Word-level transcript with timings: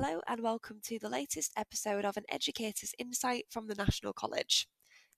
Hello 0.00 0.20
and 0.28 0.40
welcome 0.40 0.78
to 0.84 0.96
the 1.00 1.08
latest 1.08 1.50
episode 1.56 2.04
of 2.04 2.16
An 2.16 2.22
Educator's 2.30 2.94
Insight 3.00 3.46
from 3.50 3.66
the 3.66 3.74
National 3.74 4.12
College. 4.12 4.68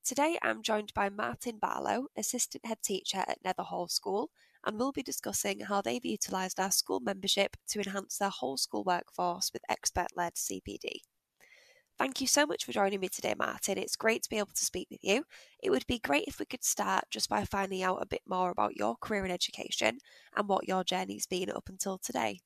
Today 0.02 0.38
I'm 0.40 0.62
joined 0.62 0.94
by 0.94 1.10
Martin 1.10 1.58
Barlow, 1.60 2.06
Assistant 2.16 2.64
Head 2.64 2.78
Teacher 2.82 3.22
at 3.28 3.44
Netherhall 3.44 3.90
School, 3.90 4.30
and 4.64 4.78
we'll 4.78 4.90
be 4.90 5.02
discussing 5.02 5.60
how 5.60 5.82
they've 5.82 6.02
utilised 6.02 6.58
our 6.58 6.70
school 6.70 6.98
membership 6.98 7.58
to 7.68 7.80
enhance 7.80 8.16
their 8.16 8.30
whole 8.30 8.56
school 8.56 8.82
workforce 8.82 9.50
with 9.52 9.60
expert 9.68 10.06
led 10.16 10.32
CPD. 10.36 11.00
Thank 11.98 12.22
you 12.22 12.26
so 12.26 12.46
much 12.46 12.64
for 12.64 12.72
joining 12.72 13.00
me 13.00 13.10
today, 13.10 13.34
Martin. 13.36 13.76
It's 13.76 13.96
great 13.96 14.22
to 14.22 14.30
be 14.30 14.38
able 14.38 14.54
to 14.54 14.64
speak 14.64 14.88
with 14.90 15.04
you. 15.04 15.24
It 15.62 15.68
would 15.68 15.86
be 15.88 15.98
great 15.98 16.24
if 16.26 16.38
we 16.38 16.46
could 16.46 16.64
start 16.64 17.04
just 17.10 17.28
by 17.28 17.44
finding 17.44 17.82
out 17.82 18.00
a 18.00 18.06
bit 18.06 18.22
more 18.26 18.50
about 18.50 18.76
your 18.76 18.96
career 18.98 19.26
in 19.26 19.30
education 19.30 19.98
and 20.34 20.48
what 20.48 20.66
your 20.66 20.84
journey's 20.84 21.26
been 21.26 21.50
up 21.50 21.68
until 21.68 21.98
today. 21.98 22.40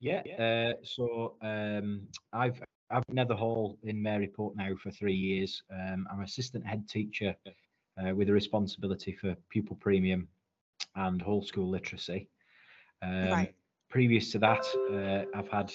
Yeah. 0.00 0.22
Uh, 0.38 0.72
so 0.84 1.36
um, 1.42 2.06
I've 2.32 2.62
I've 2.90 3.06
been 3.06 3.16
Netherhall 3.16 3.76
in 3.82 4.02
Maryport 4.02 4.56
now 4.56 4.74
for 4.82 4.90
three 4.90 5.14
years. 5.14 5.62
Um, 5.70 6.06
I'm 6.10 6.22
assistant 6.22 6.66
head 6.66 6.88
teacher 6.88 7.34
uh, 7.46 8.14
with 8.14 8.28
a 8.30 8.32
responsibility 8.32 9.12
for 9.12 9.36
pupil 9.50 9.76
premium 9.76 10.28
and 10.96 11.20
whole 11.20 11.42
school 11.42 11.68
literacy. 11.68 12.28
Um, 13.02 13.28
Right. 13.30 13.54
Previous 13.90 14.30
to 14.32 14.38
that, 14.40 14.66
uh, 14.92 15.24
I've 15.38 15.48
had 15.48 15.72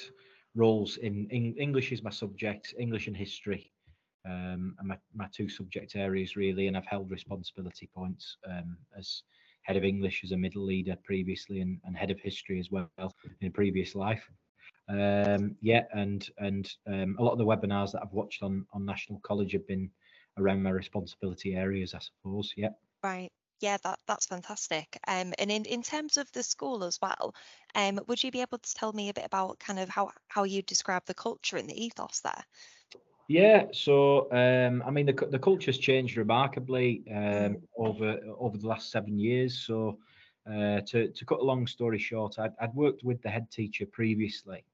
roles 0.56 0.98
in, 0.98 1.28
in 1.32 1.56
English 1.56 1.92
is 1.92 2.04
my 2.04 2.12
subject, 2.12 2.74
English 2.78 3.08
and 3.08 3.18
history, 3.18 3.72
um, 4.24 4.76
and 4.78 4.88
my, 4.88 4.98
my 5.16 5.28
two 5.36 5.50
subject 5.50 5.96
areas 5.96 6.36
really, 6.36 6.68
and 6.68 6.78
I've 6.78 6.86
held 6.86 7.10
responsibility 7.10 7.90
points 7.96 8.38
um, 8.48 8.78
as 8.96 9.24
head 9.64 9.78
of 9.78 9.84
English 9.84 10.24
as 10.24 10.32
a 10.32 10.38
middle 10.38 10.64
leader 10.64 10.96
previously, 11.04 11.62
and, 11.62 11.80
and 11.84 11.98
head 11.98 12.12
of 12.12 12.20
history 12.20 12.60
as 12.60 12.70
well 12.72 12.92
in 13.42 13.48
a 13.48 13.52
previous 13.52 13.96
life. 13.96 14.30
Um, 14.90 15.56
yeah, 15.62 15.84
and 15.94 16.30
and 16.38 16.72
um, 16.88 17.16
a 17.20 17.24
lot 17.24 17.32
of 17.34 17.38
the 17.38 17.46
webinars 17.46 17.92
that 17.94 18.02
I've 18.04 18.12
watched 18.14 18.44
on 18.44 18.66
on 18.74 18.86
National 18.86 19.20
College 19.22 19.54
have 19.54 19.68
been 19.68 19.92
around 20.38 20.64
my 20.64 20.72
responsibility 20.72 21.56
areas, 21.56 21.94
I 21.94 22.00
suppose. 22.00 22.54
Yeah. 22.58 22.70
Right. 23.04 23.32
Yeah, 23.60 23.78
that 23.84 24.00
that's 24.08 24.26
fantastic. 24.26 24.98
Um, 25.08 25.34
and 25.40 25.52
in, 25.52 25.66
in 25.66 25.84
terms 25.84 26.18
of 26.18 26.32
the 26.32 26.42
school 26.44 26.84
as 26.84 27.00
well, 27.02 27.34
um, 27.76 28.00
would 28.08 28.24
you 28.24 28.32
be 28.32 28.42
able 28.42 28.58
to 28.58 28.74
tell 28.74 28.92
me 28.92 29.10
a 29.10 29.14
bit 29.14 29.26
about 29.26 29.60
kind 29.60 29.80
of 29.80 29.90
how 29.90 30.12
how 30.28 30.44
you 30.44 30.62
describe 30.64 31.06
the 31.06 31.14
culture 31.14 31.58
and 31.58 31.70
the 31.70 31.82
ethos 31.86 32.20
there? 32.22 32.46
Yeah, 33.28 33.68
so 33.72 34.30
um, 34.32 34.84
I 34.86 34.92
mean 34.92 35.06
the 35.06 35.14
the 35.32 35.40
culture's 35.40 35.78
changed 35.78 36.18
remarkably 36.18 37.04
um, 37.10 37.58
over 37.78 38.20
over 38.38 38.58
the 38.58 38.68
last 38.68 38.92
seven 38.92 39.18
years. 39.18 39.66
So 39.66 39.98
uh, 40.46 40.82
to 40.88 41.08
to 41.10 41.26
cut 41.26 41.40
a 41.40 41.44
long 41.44 41.66
story 41.66 42.00
short, 42.00 42.38
I'd, 42.38 42.52
I'd 42.60 42.74
worked 42.74 43.04
with 43.04 43.22
the 43.22 43.30
head 43.30 43.50
teacher 43.50 43.86
previously 43.86 44.66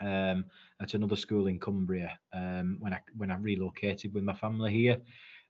um, 0.00 0.46
at 0.80 0.94
another 0.94 1.16
school 1.16 1.46
in 1.46 1.58
Cumbria 1.58 2.18
um, 2.32 2.78
when 2.80 2.94
I 2.94 3.00
when 3.16 3.30
I 3.30 3.36
relocated 3.36 4.14
with 4.14 4.24
my 4.24 4.34
family 4.34 4.72
here, 4.72 4.96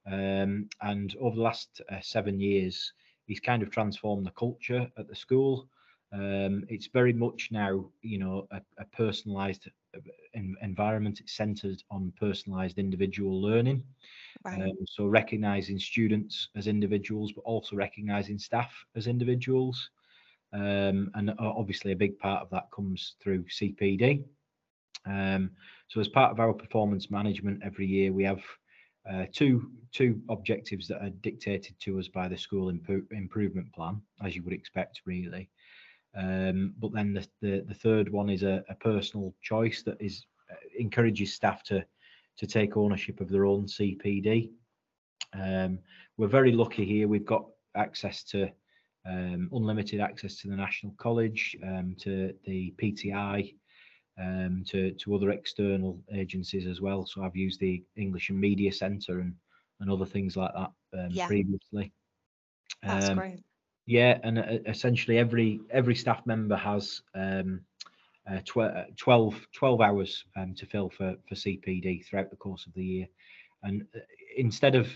um, 0.06 0.68
and 0.82 1.14
over 1.20 1.36
the 1.36 1.42
last 1.42 1.80
uh, 1.90 2.00
seven 2.00 2.40
years, 2.40 2.92
he's 3.27 3.40
kind 3.40 3.62
of 3.62 3.70
transformed 3.70 4.27
the 4.27 4.32
culture 4.32 4.90
at 4.98 5.06
the 5.06 5.14
school. 5.14 5.68
Um, 6.12 6.64
it's 6.68 6.88
very 6.88 7.12
much 7.12 7.48
now, 7.50 7.90
you 8.02 8.18
know, 8.18 8.46
a, 8.50 8.60
a 8.78 8.84
personalised 8.96 9.68
environment. 10.62 11.20
It's 11.20 11.37
centred 11.37 11.83
on 11.91 12.12
personalised 12.20 12.77
individual 12.77 13.41
learning. 13.41 13.83
Right. 14.45 14.62
Um, 14.62 14.73
so 14.86 15.06
recognizing 15.06 15.78
students 15.78 16.48
as 16.56 16.67
individuals, 16.67 17.33
but 17.33 17.42
also 17.42 17.77
recognizing 17.77 18.39
staff 18.39 18.73
as 18.97 19.06
individuals. 19.06 19.91
Um, 20.53 21.11
and 21.14 21.34
obviously, 21.39 21.92
a 21.92 21.97
big 21.97 22.19
part 22.19 22.42
of 22.42 22.51
that 22.51 22.70
comes 22.70 23.17
through 23.23 23.45
CPD. 23.45 24.25
Um, 25.06 25.51
so, 25.89 26.01
as 26.01 26.08
part 26.08 26.31
of 26.31 26.39
our 26.39 26.53
performance 26.53 27.11
management 27.11 27.61
every 27.64 27.86
year, 27.86 28.13
we 28.13 28.23
have 28.24 28.41
uh, 29.11 29.27
two 29.33 29.70
two 29.92 30.20
objectives 30.30 30.89
that 30.89 31.02
are 31.02 31.11
dictated 31.11 31.74
to 31.80 31.98
us 31.98 32.08
by 32.08 32.29
the 32.29 32.39
school 32.39 32.73
impo- 32.73 33.11
improvement 33.11 33.73
plan, 33.74 34.01
as 34.24 34.35
you 34.36 34.42
would 34.45 34.52
expect, 34.52 35.01
really. 35.05 35.51
Um, 36.17 36.75
but 36.79 36.92
then 36.92 37.13
the, 37.13 37.27
the 37.41 37.64
the 37.67 37.75
third 37.75 38.08
one 38.08 38.30
is 38.30 38.42
a, 38.42 38.64
a 38.69 38.75
personal 38.75 39.35
choice 39.42 39.83
that 39.83 40.01
is 40.01 40.27
uh, 40.51 40.55
encourages 40.79 41.35
staff 41.35 41.63
to 41.64 41.85
to 42.36 42.47
take 42.47 42.77
ownership 42.77 43.20
of 43.20 43.29
their 43.29 43.47
own 43.47 43.67
CPD. 43.67 44.51
Um, 45.33 45.79
we're 46.17 46.29
very 46.29 46.53
lucky 46.53 46.85
here. 46.85 47.08
We've 47.08 47.27
got 47.27 47.47
access 47.77 48.23
to 48.24 48.48
um, 49.07 49.51
unlimited 49.53 50.01
access 50.01 50.36
to 50.36 50.48
the 50.48 50.57
National 50.57 50.95
College, 50.98 51.57
um, 51.63 51.97
to 52.01 52.33
the 52.45 52.74
PTI, 52.80 53.55
um, 54.20 54.64
to 54.69 54.92
to 54.92 55.14
other 55.14 55.30
external 55.30 56.01
agencies 56.13 56.67
as 56.67 56.80
well. 56.80 57.07
So 57.07 57.23
I've 57.23 57.36
used 57.36 57.61
the 57.61 57.83
English 57.97 58.30
and 58.30 58.41
Media 58.41 58.73
Centre 58.73 59.20
and 59.20 59.35
and 59.80 59.91
other 59.91 60.07
things 60.07 60.36
like 60.36 60.53
that 60.55 60.70
um, 60.98 61.11
Yeah. 61.11 61.27
previously. 61.27 61.92
That's 62.83 63.08
great. 63.14 63.42
Yeah, 63.86 64.18
and 64.22 64.39
uh, 64.39 64.58
essentially 64.67 65.18
every 65.18 65.61
every 65.70 65.95
staff 65.95 66.24
member 66.27 66.56
has 66.56 67.02
um, 67.14 67.61
uh, 68.30 68.40
tw- 68.45 68.58
uh, 68.58 68.84
12, 68.96 69.46
12 69.52 69.80
hours 69.80 70.24
um, 70.36 70.55
to 70.55 70.67
fill 70.67 70.90
for 70.90 71.14
for 71.28 71.34
CPD 71.34 72.02
throughout 72.05 72.30
the 72.30 72.36
course 72.36 72.67
of 72.67 72.74
the 72.74 72.84
year, 72.84 73.06
and 73.62 73.83
uh, 73.94 74.00
instead 74.36 74.74
of 74.74 74.89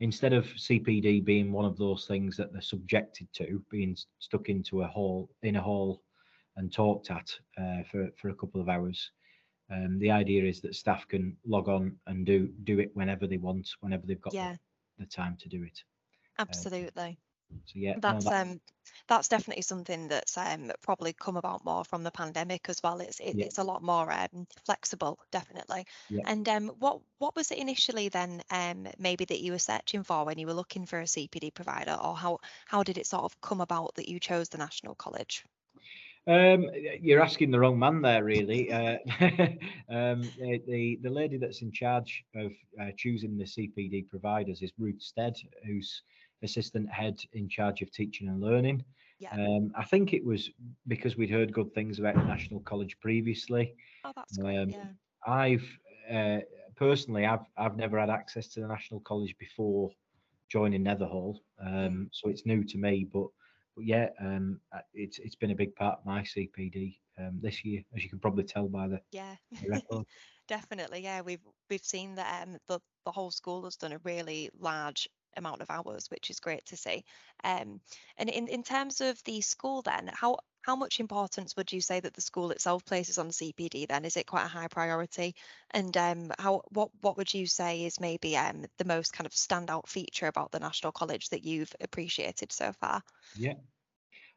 instead 0.00 0.32
of 0.32 0.46
CPD 0.56 1.20
being 1.24 1.52
one 1.52 1.64
of 1.64 1.76
those 1.76 2.06
things 2.06 2.36
that 2.36 2.52
they're 2.52 2.60
subjected 2.62 3.28
to, 3.34 3.62
being 3.70 3.96
stuck 4.18 4.48
into 4.48 4.82
a 4.82 4.86
hall 4.86 5.28
in 5.42 5.56
a 5.56 5.62
hall 5.62 6.02
and 6.56 6.72
talked 6.72 7.10
at 7.10 7.30
uh, 7.58 7.82
for 7.90 8.08
for 8.20 8.28
a 8.30 8.34
couple 8.34 8.60
of 8.60 8.68
hours. 8.68 9.10
Um, 9.70 9.98
the 9.98 10.10
idea 10.10 10.44
is 10.44 10.60
that 10.62 10.74
staff 10.74 11.06
can 11.08 11.36
log 11.46 11.68
on 11.68 11.96
and 12.06 12.24
do 12.26 12.48
do 12.64 12.78
it 12.78 12.90
whenever 12.94 13.26
they 13.26 13.38
want, 13.38 13.68
whenever 13.80 14.06
they've 14.06 14.20
got 14.20 14.36
Yeah, 14.36 14.56
the, 14.58 14.58
the 14.98 15.06
time 15.06 15.36
to 15.40 15.48
do 15.48 15.62
it. 15.62 15.82
absolutely. 16.38 17.18
So 17.66 17.74
yeah, 17.76 17.96
no, 18.06 18.22
That's 18.22 18.24
that- 18.24 18.32
um 18.32 18.60
that's 19.08 19.28
definitely 19.28 19.62
something 19.62 20.08
that's 20.08 20.36
um 20.38 20.72
probably 20.80 21.12
come 21.12 21.36
about 21.36 21.64
more 21.64 21.84
from 21.84 22.02
the 22.02 22.10
pandemic 22.10 22.68
as 22.70 22.82
well. 22.82 23.00
It's 23.00 23.20
it, 23.20 23.34
Yeah. 23.34 23.46
it's 23.46 23.58
a 23.58 23.62
lot 23.64 23.82
more 23.82 24.10
um 24.10 24.46
flexible, 24.64 25.18
definitely. 25.30 25.86
Yeah. 26.08 26.24
And 26.24 26.48
um 26.48 26.68
what 26.78 27.02
what 27.18 27.36
was 27.36 27.50
it 27.50 27.58
initially 27.58 28.08
then 28.08 28.42
um 28.50 28.88
maybe 28.98 29.24
that 29.26 29.40
you 29.40 29.52
were 29.52 29.58
searching 29.58 30.02
for 30.04 30.24
when 30.24 30.38
you 30.38 30.46
were 30.46 30.54
looking 30.54 30.86
for 30.86 30.98
a 31.00 31.06
CPD 31.06 31.50
provider, 31.50 31.94
or 32.02 32.16
how 32.16 32.38
how 32.66 32.82
did 32.84 32.98
it 32.98 33.06
sort 33.06 33.24
of 33.24 33.40
come 33.40 33.60
about 33.60 33.94
that 33.96 34.08
you 34.08 34.18
chose 34.20 34.48
the 34.48 34.58
National 34.58 34.94
College? 34.94 35.44
Um, 36.26 36.66
you're 37.00 37.22
asking 37.22 37.50
the 37.50 37.58
wrong 37.60 37.78
man 37.78 38.02
there, 38.02 38.22
really. 38.22 38.70
Uh, 38.70 38.98
um, 39.88 40.30
the, 40.36 40.60
the 40.66 40.98
the 41.02 41.10
lady 41.10 41.38
that's 41.38 41.62
in 41.62 41.72
charge 41.72 42.24
of 42.34 42.52
uh, 42.80 42.90
choosing 42.96 43.36
the 43.38 43.46
CPD 43.46 44.02
providers 44.02 44.60
is 44.62 44.72
Ruth 44.78 45.00
Stead, 45.00 45.34
who's 45.64 46.02
assistant 46.42 46.90
head 46.90 47.20
in 47.32 47.48
charge 47.48 47.82
of 47.82 47.90
teaching 47.90 48.28
and 48.28 48.40
learning. 48.40 48.84
Yeah. 49.18 49.32
Um, 49.32 49.72
I 49.76 49.84
think 49.84 50.12
it 50.12 50.24
was 50.24 50.50
because 50.86 51.16
we'd 51.16 51.30
heard 51.30 51.52
good 51.52 51.72
things 51.74 51.98
about 51.98 52.14
the 52.14 52.22
National 52.22 52.60
College 52.60 52.98
previously. 53.00 53.74
Oh, 54.04 54.12
that's 54.14 54.36
great. 54.36 54.56
um, 54.58 54.70
yeah. 54.70 54.84
I've 55.26 55.78
uh, 56.10 56.38
personally, 56.76 57.26
I've 57.26 57.44
I've 57.56 57.76
never 57.76 57.98
had 57.98 58.10
access 58.10 58.46
to 58.48 58.60
the 58.60 58.68
National 58.68 59.00
College 59.00 59.36
before 59.38 59.90
joining 60.48 60.84
Netherhall, 60.84 61.36
um, 61.60 62.08
so 62.12 62.28
it's 62.30 62.46
new 62.46 62.62
to 62.64 62.78
me. 62.78 63.04
But 63.12 63.26
but 63.74 63.84
yeah, 63.84 64.08
um, 64.20 64.60
uh, 64.72 64.80
it's 64.94 65.18
it's 65.18 65.34
been 65.36 65.50
a 65.50 65.56
big 65.56 65.74
part 65.74 65.98
of 65.98 66.06
my 66.06 66.22
CPD 66.22 66.96
um, 67.18 67.38
this 67.42 67.64
year, 67.64 67.82
as 67.96 68.04
you 68.04 68.08
can 68.08 68.20
probably 68.20 68.44
tell 68.44 68.68
by 68.68 68.86
the, 68.88 69.00
Yeah. 69.10 69.34
the 69.62 69.68
record. 69.68 70.06
Definitely, 70.48 71.02
yeah. 71.02 71.20
We've 71.20 71.42
we've 71.68 71.84
seen 71.84 72.14
that 72.14 72.42
um, 72.46 72.56
the 72.68 72.80
the 73.04 73.12
whole 73.12 73.30
school 73.32 73.64
has 73.64 73.76
done 73.76 73.92
a 73.92 73.98
really 74.04 74.48
large 74.58 75.08
amount 75.38 75.62
of 75.62 75.70
hours, 75.70 76.06
which 76.10 76.30
is 76.30 76.40
great 76.40 76.64
to 76.66 76.76
see. 76.76 77.04
Um, 77.44 77.80
and 78.16 78.28
in, 78.28 78.48
in 78.48 78.62
terms 78.62 79.00
of 79.00 79.22
the 79.24 79.40
school, 79.40 79.82
then, 79.82 80.10
how 80.12 80.38
how 80.62 80.76
much 80.76 81.00
importance 81.00 81.56
would 81.56 81.72
you 81.72 81.80
say 81.80 82.00
that 82.00 82.12
the 82.14 82.20
school 82.20 82.50
itself 82.50 82.84
places 82.84 83.16
on 83.18 83.32
CPD? 83.32 83.86
Then, 83.86 84.04
is 84.04 84.16
it 84.16 84.26
quite 84.26 84.44
a 84.44 84.48
high 84.48 84.68
priority? 84.68 85.34
And 85.70 85.96
um, 85.96 86.30
how 86.38 86.62
what 86.70 86.90
what 87.00 87.16
would 87.16 87.32
you 87.32 87.46
say 87.46 87.84
is 87.84 88.00
maybe 88.00 88.36
um 88.36 88.66
the 88.76 88.84
most 88.84 89.12
kind 89.12 89.26
of 89.26 89.32
standout 89.32 89.88
feature 89.88 90.26
about 90.26 90.50
the 90.52 90.60
National 90.60 90.92
College 90.92 91.30
that 91.30 91.44
you've 91.44 91.74
appreciated 91.80 92.52
so 92.52 92.72
far? 92.72 93.02
Yeah. 93.34 93.54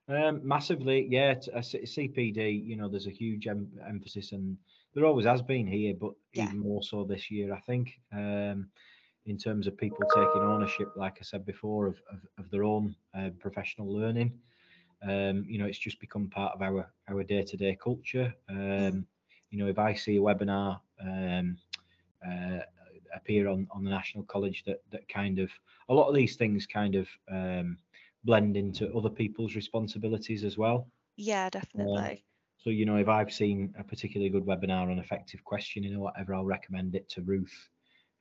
Um, 0.07 0.47
massively, 0.47 1.07
yeah. 1.09 1.35
t- 1.35 1.51
uh, 1.51 1.61
CPD, 1.61 2.51
you 2.51 2.77
know, 2.77 2.89
there's 2.89 3.07
a 3.07 3.11
huge 3.11 3.47
em- 3.47 3.79
emphasis, 3.87 4.33
and 4.33 4.57
there 4.93 5.05
always 5.05 5.25
has 5.25 5.41
been 5.41 5.67
here, 5.67 5.95
but 5.95 6.13
Yeah. 6.33 6.51
even 6.51 6.59
more 6.59 6.83
so 6.83 7.05
this 7.05 7.31
year, 7.31 7.53
I 7.53 7.61
think, 7.61 8.01
um, 8.11 8.71
in 9.25 9.38
terms 9.38 9.68
of 9.68 9.77
people 9.77 10.06
taking 10.07 10.44
ownership, 10.44 10.95
like 10.95 11.18
I 11.19 11.23
said 11.23 11.45
before, 11.45 11.88
of 11.88 12.01
of, 12.12 12.25
of 12.38 12.50
their 12.51 12.63
own 12.63 12.95
uh, 13.13 13.31
professional 13.39 13.91
learning. 13.94 14.39
Um, 15.03 15.45
you 15.47 15.57
know, 15.57 15.65
it's 15.65 15.79
just 15.79 16.00
become 16.00 16.29
part 16.29 16.53
of 16.56 16.62
our 16.62 16.94
our 17.07 17.23
day 17.23 17.44
to 17.44 17.57
day 17.57 17.75
culture. 17.75 18.33
Um, 18.50 19.07
You 19.51 19.59
know, 19.59 19.68
if 19.69 19.79
I 19.79 19.94
see 19.95 20.18
a 20.18 20.21
webinar 20.21 20.81
um, 21.00 21.57
uh, 22.25 22.59
appear 23.13 23.47
on 23.50 23.68
on 23.71 23.83
the 23.83 23.89
National 23.91 24.23
College, 24.25 24.63
that 24.65 24.79
that 24.91 25.07
kind 25.09 25.39
of 25.39 25.51
a 25.89 25.94
lot 25.94 26.09
of 26.09 26.15
these 26.15 26.35
things 26.38 26.67
kind 26.67 26.95
of 26.95 27.09
um, 27.29 27.79
blend 28.24 28.57
into 28.57 28.94
other 28.97 29.09
people's 29.09 29.56
responsibilities 29.56 30.44
as 30.44 30.57
well. 30.57 30.91
Yeah, 31.15 31.50
definitely. 31.50 32.25
So, 32.57 32.69
you 32.69 32.85
know, 32.85 32.97
if 32.97 33.07
I've 33.07 33.33
seen 33.33 33.74
a 33.77 33.83
particularly 33.83 34.29
good 34.29 34.45
webinar 34.45 34.89
on 34.91 35.00
effective 35.00 35.44
questioning 35.44 35.95
or 35.95 36.00
whatever, 36.00 36.33
I'll 36.33 36.45
recommend 36.45 36.95
it 36.95 37.09
to 37.09 37.21
Ruth, 37.21 37.69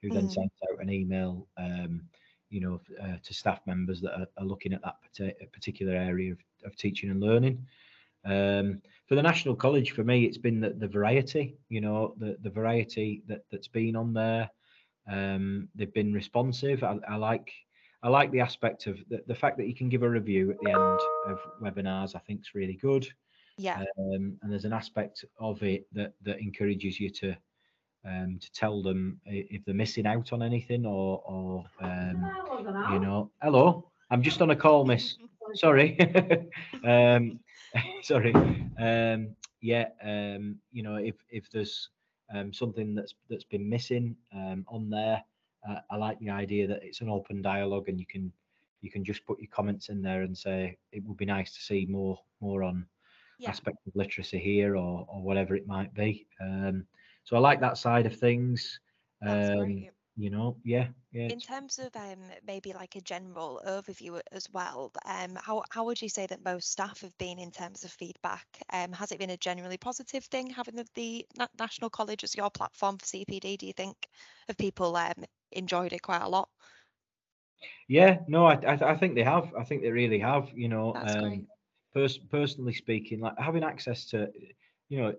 who 0.02 0.08
then 0.10 0.26
Mm. 0.26 0.32
sends 0.32 0.52
out 0.70 0.80
an 0.82 0.90
email, 0.90 1.46
um, 1.56 2.02
you 2.48 2.60
know, 2.60 2.80
uh, 3.00 3.16
to 3.22 3.34
staff 3.34 3.60
members 3.66 4.00
that 4.00 4.18
are, 4.18 4.26
are 4.38 4.44
looking 4.44 4.72
at 4.72 4.82
that 4.82 4.96
parti- 5.00 5.46
particular 5.52 5.94
area 5.94 6.32
of, 6.32 6.38
of 6.64 6.76
teaching 6.76 7.10
and 7.10 7.20
learning. 7.20 7.64
Um, 8.24 8.82
for 9.06 9.14
the 9.14 9.22
National 9.22 9.54
College, 9.54 9.92
for 9.92 10.04
me, 10.04 10.24
it's 10.24 10.38
been 10.38 10.60
the, 10.60 10.70
the 10.70 10.88
variety, 10.88 11.56
you 11.68 11.80
know, 11.80 12.14
the, 12.18 12.36
the 12.42 12.50
variety 12.50 13.22
that, 13.26 13.44
that's 13.50 13.68
been 13.68 13.96
on 13.96 14.12
there. 14.12 14.50
Um, 15.06 15.68
they've 15.74 15.92
been 15.92 16.12
responsive. 16.12 16.82
I, 16.84 16.98
I 17.08 17.16
like 17.16 17.52
I 18.02 18.08
like 18.08 18.30
the 18.30 18.40
aspect 18.40 18.86
of 18.86 18.98
the, 19.10 19.22
the 19.26 19.34
fact 19.34 19.58
that 19.58 19.66
you 19.66 19.74
can 19.74 19.90
give 19.90 20.02
a 20.02 20.08
review 20.08 20.50
at 20.50 20.58
the 20.60 20.70
end 20.70 21.00
of 21.26 21.38
webinars. 21.60 22.14
I 22.14 22.18
think 22.20 22.40
is 22.40 22.54
really 22.54 22.74
good. 22.74 23.06
Yeah. 23.58 23.84
Um, 23.98 24.38
and 24.40 24.50
there's 24.50 24.64
an 24.64 24.72
aspect 24.72 25.24
of 25.38 25.62
it 25.62 25.86
that 25.92 26.14
that 26.22 26.38
encourages 26.40 26.98
you 27.00 27.10
to 27.10 27.36
um, 28.04 28.38
to 28.40 28.52
tell 28.52 28.82
them 28.82 29.20
if 29.26 29.64
they're 29.64 29.74
missing 29.74 30.06
out 30.06 30.32
on 30.32 30.42
anything 30.42 30.86
or 30.86 31.22
or 31.26 31.64
um, 31.80 32.30
you 32.92 32.98
know. 33.00 33.30
Hello, 33.42 33.90
I'm 34.10 34.22
just 34.22 34.40
on 34.42 34.50
a 34.50 34.56
call, 34.56 34.84
Miss. 34.84 35.16
Sorry. 35.54 35.98
um, 36.84 37.40
sorry. 38.02 38.32
Um, 38.78 39.34
yeah. 39.60 39.88
Um, 40.02 40.56
you 40.70 40.82
know, 40.84 40.96
if 40.96 41.16
if 41.28 41.50
there's 41.50 41.88
um, 42.32 42.52
something 42.52 42.94
that's 42.94 43.14
that's 43.28 43.44
been 43.44 43.68
missing 43.68 44.14
um, 44.32 44.64
on 44.68 44.88
there, 44.90 45.22
uh, 45.68 45.80
I 45.90 45.96
like 45.96 46.20
the 46.20 46.30
idea 46.30 46.68
that 46.68 46.84
it's 46.84 47.00
an 47.00 47.08
open 47.08 47.42
dialogue 47.42 47.88
and 47.88 47.98
you 47.98 48.06
can 48.06 48.32
you 48.80 48.90
can 48.90 49.04
just 49.04 49.26
put 49.26 49.40
your 49.40 49.50
comments 49.50 49.88
in 49.88 50.02
there 50.02 50.22
and 50.22 50.36
say 50.38 50.78
it 50.92 51.02
would 51.04 51.16
be 51.16 51.26
nice 51.26 51.52
to 51.54 51.60
see 51.60 51.84
more 51.88 52.18
more 52.40 52.62
on 52.62 52.86
Yeah. 53.40 53.50
aspect 53.50 53.78
of 53.86 53.96
literacy 53.96 54.38
here 54.38 54.76
or 54.76 55.04
or 55.08 55.20
whatever 55.20 55.56
it 55.56 55.66
might 55.66 55.92
be. 55.94 56.26
Um, 56.40 56.86
so 57.30 57.38
I 57.38 57.40
like 57.40 57.60
that 57.60 57.78
side 57.78 58.06
of 58.06 58.16
things. 58.16 58.80
Um, 59.26 59.88
you 60.16 60.30
know, 60.30 60.58
yeah, 60.64 60.88
yeah. 61.12 61.30
In 61.30 61.40
terms 61.40 61.78
of 61.78 61.96
um, 61.96 62.30
maybe 62.44 62.72
like 62.74 62.96
a 62.96 63.00
general 63.00 63.62
overview 63.66 64.20
as 64.32 64.50
well, 64.50 64.92
um, 65.06 65.36
how 65.36 65.62
how 65.70 65.84
would 65.86 66.02
you 66.02 66.08
say 66.10 66.26
that 66.26 66.44
most 66.44 66.70
staff 66.70 67.00
have 67.02 67.16
been 67.18 67.38
in 67.38 67.52
terms 67.52 67.84
of 67.84 67.92
feedback? 67.92 68.46
Um, 68.72 68.92
has 68.92 69.12
it 69.12 69.18
been 69.20 69.30
a 69.30 69.38
generally 69.38 69.78
positive 69.78 70.24
thing 70.24 70.50
having 70.50 70.76
the, 70.76 70.86
the 70.94 71.26
National 71.58 71.90
College 71.90 72.24
as 72.24 72.36
your 72.36 72.50
platform 72.50 72.98
for 72.98 73.06
CPD? 73.06 73.56
Do 73.56 73.66
you 73.66 73.72
think 73.74 74.08
have 74.48 74.58
people 74.58 74.96
um, 74.96 75.24
enjoyed 75.52 75.92
it 75.94 76.02
quite 76.02 76.22
a 76.22 76.28
lot? 76.28 76.50
Yeah, 77.88 78.20
no, 78.28 78.46
I, 78.46 78.54
I 78.54 78.92
I 78.92 78.96
think 78.96 79.14
they 79.14 79.22
have. 79.24 79.54
I 79.54 79.64
think 79.64 79.82
they 79.82 79.90
really 79.90 80.18
have. 80.20 80.50
You 80.54 80.68
know, 80.68 80.94
That's 80.94 81.16
um, 81.16 81.46
pers- 81.94 82.18
personally 82.18 82.74
speaking, 82.74 83.20
like 83.20 83.38
having 83.38 83.64
access 83.64 84.06
to, 84.10 84.28
you 84.88 84.98
know, 85.02 85.14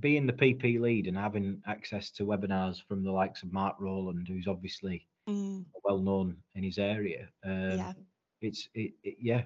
being 0.00 0.26
the 0.26 0.32
PP 0.32 0.78
lead 0.78 1.06
and 1.06 1.16
having 1.16 1.62
access 1.66 2.10
to 2.12 2.24
webinars 2.24 2.82
from 2.82 3.04
the 3.04 3.12
likes 3.12 3.42
of 3.42 3.52
Marc 3.52 3.76
Rowland, 3.80 4.28
who's 4.28 4.48
obviously 4.48 5.08
Mm, 5.28 5.64
well 5.84 5.98
known 5.98 6.36
in 6.54 6.64
his 6.64 6.78
area. 6.78 7.28
Um, 7.44 7.90
yeah, 7.90 7.94
it's 8.40 8.68
it, 8.74 8.92
it 9.02 9.16
yeah 9.20 9.42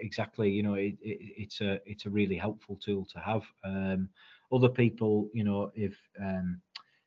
exactly 0.00 0.50
you 0.50 0.62
know 0.62 0.74
it, 0.74 0.94
it 1.00 1.18
it's 1.36 1.60
a 1.60 1.80
it's 1.86 2.06
a 2.06 2.10
really 2.10 2.36
helpful 2.36 2.76
tool 2.76 3.06
to 3.12 3.20
have. 3.20 3.44
Um 3.64 4.08
other 4.52 4.68
people 4.68 5.28
you 5.34 5.44
know 5.44 5.70
if 5.74 5.96
um 6.20 6.60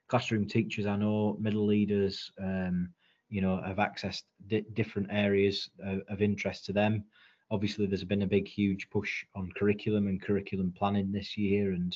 classroom 0.07 0.45
teachers 0.47 0.85
i 0.85 0.95
know 0.95 1.37
middle 1.39 1.65
leaders 1.65 2.31
um 2.41 2.89
you 3.29 3.41
know 3.41 3.61
have 3.61 3.77
accessed 3.77 4.23
di- 4.47 4.65
different 4.73 5.07
areas 5.11 5.69
of, 5.83 6.01
of 6.09 6.21
interest 6.21 6.65
to 6.65 6.73
them. 6.73 7.03
Obviously 7.51 7.85
there's 7.87 8.03
been 8.05 8.23
a 8.23 8.27
big 8.27 8.47
huge 8.47 8.89
push 8.89 9.23
on 9.35 9.51
curriculum 9.57 10.07
and 10.07 10.21
curriculum 10.21 10.73
planning 10.77 11.11
this 11.11 11.37
year 11.37 11.71
and 11.71 11.95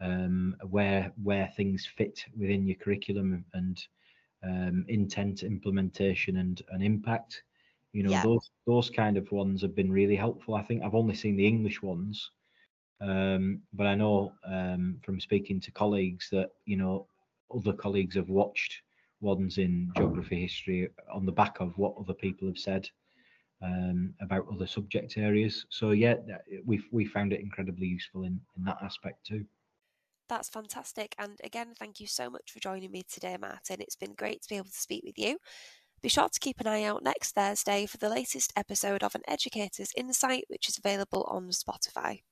um 0.00 0.54
where 0.70 1.12
where 1.22 1.48
things 1.56 1.86
fit 1.86 2.24
within 2.38 2.66
your 2.66 2.76
curriculum 2.76 3.44
and 3.54 3.86
um 4.44 4.84
intent 4.88 5.42
implementation 5.42 6.36
and 6.36 6.62
and 6.70 6.82
impact. 6.82 7.42
You 7.92 8.02
know 8.04 8.14
Yeah. 8.14 8.22
those 8.22 8.50
those 8.66 8.90
kind 8.90 9.16
of 9.16 9.30
ones 9.32 9.62
have 9.62 9.74
been 9.74 9.90
really 9.92 10.16
helpful. 10.16 10.54
I 10.54 10.62
think 10.62 10.82
i've 10.82 10.94
only 10.94 11.14
seen 11.14 11.36
the 11.36 11.46
english 11.46 11.82
ones 11.82 12.30
um 13.00 13.60
but 13.72 13.86
i 13.86 13.94
know 13.94 14.32
um 14.46 14.96
from 15.04 15.20
speaking 15.20 15.60
to 15.60 15.70
colleagues 15.72 16.28
that 16.30 16.50
you 16.64 16.76
know 16.76 17.06
other 17.54 17.72
colleagues 17.72 18.14
have 18.16 18.28
watched 18.28 18.82
ones 19.20 19.58
in 19.58 19.90
geography 19.94 20.40
history 20.40 20.88
on 21.12 21.24
the 21.26 21.32
back 21.32 21.60
of 21.60 21.76
what 21.76 21.94
other 21.98 22.14
people 22.14 22.46
have 22.48 22.58
said 22.58 22.88
um 23.62 24.14
about 24.20 24.46
other 24.52 24.66
subject 24.66 25.16
areas. 25.16 25.64
So 25.70 25.90
yeah 25.90 26.16
we've 26.64 26.86
we 26.92 27.04
found 27.04 27.32
it 27.32 27.40
incredibly 27.40 27.86
useful 27.86 28.24
in 28.24 28.40
in 28.56 28.64
that 28.64 28.78
aspect 28.82 29.26
too 29.26 29.44
That's 30.34 30.48
fantastic. 30.48 31.14
And 31.16 31.38
again, 31.44 31.74
thank 31.78 32.00
you 32.00 32.08
so 32.08 32.28
much 32.28 32.50
for 32.50 32.58
joining 32.58 32.90
me 32.90 33.04
today, 33.08 33.36
Martin. 33.40 33.76
It's 33.78 33.94
been 33.94 34.14
great 34.14 34.42
to 34.42 34.48
be 34.48 34.56
able 34.56 34.64
to 34.64 34.72
speak 34.72 35.04
with 35.06 35.16
you. 35.16 35.38
Be 36.02 36.08
sure 36.08 36.28
to 36.28 36.40
keep 36.40 36.58
an 36.58 36.66
eye 36.66 36.82
out 36.82 37.04
next 37.04 37.36
Thursday 37.36 37.86
for 37.86 37.98
the 37.98 38.08
latest 38.08 38.52
episode 38.56 39.04
of 39.04 39.14
An 39.14 39.22
Educator's 39.28 39.92
Insight, 39.96 40.42
which 40.48 40.68
is 40.68 40.76
available 40.76 41.24
on 41.30 41.50
Spotify. 41.50 42.22